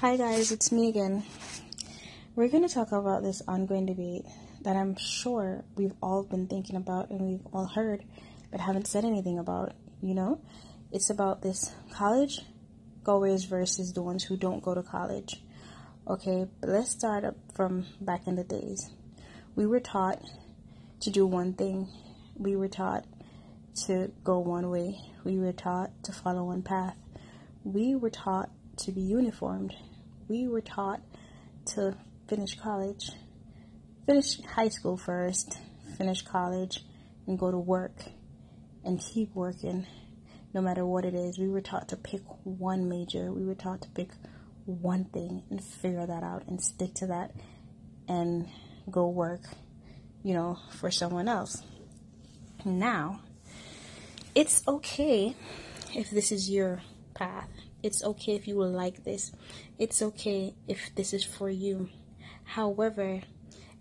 Hi, 0.00 0.16
guys, 0.16 0.50
it's 0.50 0.72
me 0.72 0.88
again. 0.88 1.24
We're 2.34 2.48
going 2.48 2.66
to 2.66 2.74
talk 2.74 2.90
about 2.90 3.22
this 3.22 3.42
ongoing 3.46 3.84
debate 3.84 4.24
that 4.62 4.74
I'm 4.74 4.96
sure 4.96 5.62
we've 5.76 5.92
all 6.02 6.22
been 6.22 6.46
thinking 6.46 6.76
about 6.76 7.10
and 7.10 7.20
we've 7.20 7.46
all 7.52 7.66
heard 7.66 8.02
but 8.50 8.60
haven't 8.60 8.86
said 8.86 9.04
anything 9.04 9.38
about. 9.38 9.74
You 10.00 10.14
know, 10.14 10.40
it's 10.90 11.10
about 11.10 11.42
this 11.42 11.70
college 11.92 12.40
goers 13.04 13.44
versus 13.44 13.92
the 13.92 14.00
ones 14.00 14.24
who 14.24 14.38
don't 14.38 14.62
go 14.62 14.74
to 14.74 14.82
college. 14.82 15.42
Okay, 16.08 16.46
but 16.62 16.70
let's 16.70 16.92
start 16.92 17.26
up 17.26 17.36
from 17.54 17.84
back 18.00 18.26
in 18.26 18.36
the 18.36 18.44
days. 18.44 18.90
We 19.54 19.66
were 19.66 19.80
taught 19.80 20.22
to 21.00 21.10
do 21.10 21.26
one 21.26 21.52
thing, 21.52 21.88
we 22.38 22.56
were 22.56 22.68
taught 22.68 23.04
to 23.84 24.10
go 24.24 24.38
one 24.38 24.70
way, 24.70 24.96
we 25.24 25.38
were 25.38 25.52
taught 25.52 25.90
to 26.04 26.12
follow 26.12 26.44
one 26.44 26.62
path, 26.62 26.96
we 27.64 27.94
were 27.94 28.08
taught 28.08 28.48
to 28.80 28.92
be 28.92 29.00
uniformed 29.00 29.74
we 30.30 30.46
were 30.46 30.60
taught 30.60 31.00
to 31.66 31.96
finish 32.28 32.54
college, 32.54 33.10
finish 34.06 34.40
high 34.42 34.68
school 34.68 34.96
first, 34.96 35.58
finish 35.98 36.22
college, 36.22 36.84
and 37.26 37.36
go 37.36 37.50
to 37.50 37.58
work 37.58 37.96
and 38.84 39.00
keep 39.00 39.34
working 39.34 39.86
no 40.54 40.60
matter 40.60 40.86
what 40.86 41.04
it 41.04 41.14
is. 41.14 41.36
We 41.36 41.48
were 41.48 41.60
taught 41.60 41.88
to 41.88 41.96
pick 41.96 42.22
one 42.44 42.88
major, 42.88 43.32
we 43.32 43.44
were 43.44 43.56
taught 43.56 43.82
to 43.82 43.88
pick 43.88 44.10
one 44.66 45.04
thing 45.06 45.42
and 45.50 45.62
figure 45.62 46.06
that 46.06 46.22
out 46.22 46.46
and 46.46 46.62
stick 46.62 46.94
to 46.94 47.08
that 47.08 47.32
and 48.06 48.46
go 48.88 49.08
work, 49.08 49.42
you 50.22 50.32
know, 50.32 50.58
for 50.78 50.92
someone 50.92 51.26
else. 51.26 51.60
Now, 52.64 53.20
it's 54.36 54.62
okay 54.68 55.34
if 55.92 56.10
this 56.10 56.30
is 56.30 56.48
your 56.48 56.82
path 57.14 57.48
it's 57.82 58.02
okay 58.02 58.34
if 58.34 58.46
you 58.46 58.56
will 58.56 58.70
like 58.70 59.04
this. 59.04 59.32
It's 59.78 60.02
okay 60.02 60.54
if 60.68 60.94
this 60.94 61.12
is 61.12 61.24
for 61.24 61.50
you. 61.50 61.88
However, 62.44 63.22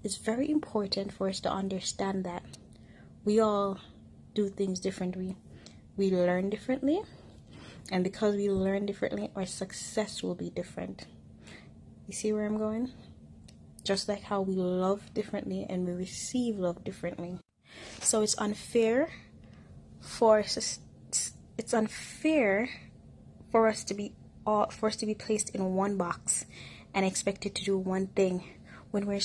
it's 0.03 0.17
very 0.17 0.49
important 0.49 1.11
for 1.11 1.27
us 1.27 1.39
to 1.41 1.51
understand 1.51 2.23
that 2.23 2.43
we 3.25 3.39
all 3.39 3.79
do 4.33 4.49
things 4.49 4.79
differently. 4.79 5.35
We 5.97 6.11
learn 6.11 6.49
differently. 6.49 7.01
And 7.91 8.03
because 8.03 8.35
we 8.35 8.49
learn 8.49 8.85
differently, 8.85 9.31
our 9.35 9.45
success 9.45 10.23
will 10.23 10.35
be 10.35 10.49
different. 10.49 11.05
You 12.07 12.13
see 12.13 12.31
where 12.31 12.45
I'm 12.45 12.57
going? 12.57 12.91
Just 13.83 14.07
like 14.07 14.23
how 14.23 14.41
we 14.41 14.53
love 14.55 15.13
differently 15.13 15.65
and 15.69 15.85
we 15.85 15.93
receive 15.93 16.57
love 16.57 16.83
differently. 16.83 17.39
So 18.01 18.21
it's 18.21 18.37
unfair 18.37 19.09
for 19.99 20.39
it's 20.39 21.73
unfair 21.73 22.69
for 23.51 23.67
us 23.67 23.83
to 23.85 23.93
be 23.93 24.13
all 24.45 24.69
for 24.69 24.87
us 24.87 24.95
to 24.97 25.05
be 25.05 25.13
placed 25.13 25.49
in 25.55 25.75
one 25.75 25.97
box 25.97 26.45
and 26.93 27.05
expected 27.05 27.55
to 27.55 27.63
do 27.63 27.77
one 27.77 28.07
thing. 28.07 28.43
When 28.91 29.05
we're 29.05 29.21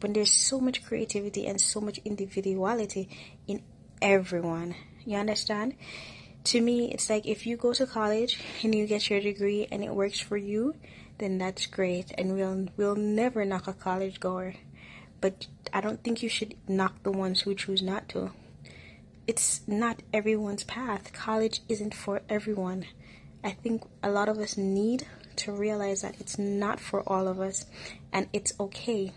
when 0.00 0.12
there's 0.14 0.32
so 0.32 0.60
much 0.60 0.84
creativity 0.84 1.46
and 1.46 1.60
so 1.60 1.80
much 1.80 2.00
individuality 2.04 3.08
in 3.46 3.62
everyone. 4.00 4.74
You 5.04 5.18
understand? 5.18 5.74
To 6.44 6.60
me 6.60 6.92
it's 6.92 7.10
like 7.10 7.26
if 7.26 7.46
you 7.46 7.56
go 7.56 7.72
to 7.74 7.86
college 7.86 8.40
and 8.62 8.74
you 8.74 8.86
get 8.86 9.10
your 9.10 9.20
degree 9.20 9.66
and 9.70 9.84
it 9.84 9.94
works 9.94 10.20
for 10.20 10.36
you 10.36 10.74
then 11.18 11.38
that's 11.38 11.66
great 11.66 12.12
and 12.18 12.34
we'll 12.34 12.68
we'll 12.76 12.96
never 12.96 13.44
knock 13.44 13.66
a 13.66 13.72
college 13.72 14.20
goer. 14.20 14.54
But 15.20 15.46
i 15.72 15.80
don't 15.80 16.02
think 16.02 16.22
you 16.22 16.28
should 16.28 16.54
knock 16.68 17.02
the 17.02 17.12
ones 17.12 17.42
who 17.42 17.54
choose 17.54 17.82
not 17.82 18.08
to. 18.10 18.32
It's 19.26 19.62
not 19.66 20.02
everyone's 20.12 20.64
path. 20.64 21.12
College 21.12 21.60
isn't 21.68 21.94
for 21.94 22.20
everyone 22.28 22.86
I 23.44 23.50
think 23.50 23.82
a 24.02 24.10
lot 24.10 24.30
of 24.30 24.38
us 24.38 24.56
need 24.56 25.06
to 25.36 25.52
realize 25.52 26.00
that 26.00 26.18
it's 26.18 26.38
not 26.38 26.80
for 26.80 27.06
all 27.06 27.28
of 27.28 27.40
us 27.40 27.66
and 28.10 28.26
it's 28.32 28.54
okay. 28.58 29.12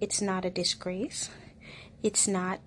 It's 0.00 0.20
not 0.20 0.44
a 0.44 0.50
disgrace. 0.50 1.30
It's 2.02 2.26
not 2.26 2.58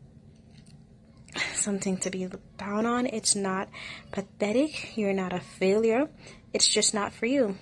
something 1.54 1.98
to 1.98 2.10
be 2.10 2.30
down 2.58 2.86
on. 2.86 3.08
It's 3.08 3.36
not 3.36 3.68
pathetic. 4.12 4.98
You're 4.98 5.12
not 5.12 5.34
a 5.34 5.42
failure. 5.42 6.08
It's 6.54 6.68
just 6.68 6.94
not 6.94 7.12
for 7.12 7.26
you. 7.26 7.58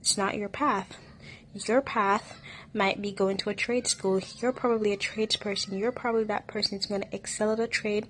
It's 0.00 0.16
not 0.16 0.36
your 0.36 0.48
path. 0.48 0.96
Your 1.52 1.80
path 1.80 2.40
might 2.72 3.02
be 3.02 3.10
going 3.10 3.38
to 3.38 3.50
a 3.50 3.54
trade 3.54 3.88
school. 3.88 4.20
You're 4.38 4.52
probably 4.52 4.92
a 4.92 4.96
tradesperson. 4.96 5.76
You're 5.76 5.90
probably 5.90 6.24
that 6.24 6.46
person 6.46 6.78
who's 6.78 6.86
going 6.86 7.00
to 7.00 7.14
excel 7.14 7.50
at 7.50 7.58
a 7.58 7.66
trade 7.66 8.06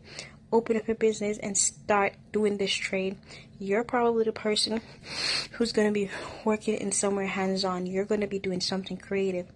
open 0.52 0.76
up 0.76 0.88
a 0.88 0.94
business 0.94 1.38
and 1.38 1.56
start 1.56 2.14
doing 2.32 2.56
this 2.56 2.72
trade, 2.72 3.16
you're 3.58 3.84
probably 3.84 4.24
the 4.24 4.32
person 4.32 4.80
who's 5.52 5.72
going 5.72 5.88
to 5.88 5.92
be 5.92 6.10
working 6.44 6.74
in 6.74 6.92
somewhere 6.92 7.26
hands 7.26 7.64
on. 7.64 7.86
You're 7.86 8.04
going 8.04 8.20
to 8.20 8.26
be 8.26 8.38
doing 8.38 8.60
something 8.60 8.96
creative 8.96 9.46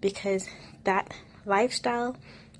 because 0.00 0.48
that 0.84 1.12
lifestyle 1.46 2.16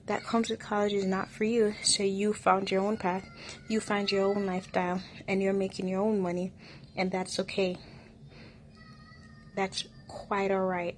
that 0.07 0.25
comes 0.25 0.51
with 0.51 0.61
college 0.61 0.93
is 0.93 1.05
not 1.05 1.31
for 1.31 1.45
you. 1.45 1.75
So 1.83 2.03
you 2.03 2.33
found 2.33 2.71
your 2.71 2.83
own 2.83 2.97
path, 2.97 3.29
you 3.69 3.81
find 3.81 4.11
your 4.11 4.25
own 4.25 4.47
lifestyle, 4.47 5.01
and 5.27 5.43
you're 5.43 5.53
making 5.53 5.89
your 5.89 6.01
own 6.01 6.21
money, 6.21 6.53
and 6.97 7.11
that's 7.11 7.39
okay. 7.41 7.77
That's 9.57 9.85
quite 10.09 10.51
alright. 10.51 10.97